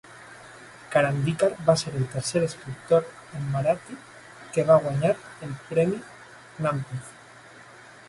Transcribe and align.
Karandikar 0.95 1.49
va 1.67 1.75
ser 1.81 1.93
el 1.99 2.07
tercer 2.15 2.41
escriptor 2.47 3.05
en 3.41 3.47
marathi 3.53 4.01
que 4.57 4.67
va 4.73 4.81
guanyar 4.89 5.15
el 5.49 5.57
premi 5.71 6.05
Jnanpith. 6.05 7.19